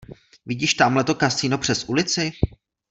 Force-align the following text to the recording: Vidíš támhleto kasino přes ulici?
Vidíš 0.45 0.73
támhleto 0.75 1.15
kasino 1.17 1.57
přes 1.57 1.83
ulici? 1.89 2.31